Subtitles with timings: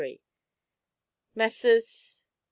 [1.35, 2.25] '"MESSRS.